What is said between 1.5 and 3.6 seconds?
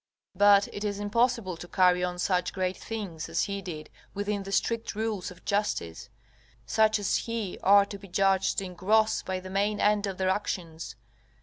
to carry on such great things as